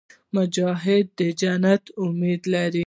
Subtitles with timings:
[0.35, 2.79] مجاهد د جنت امید لري.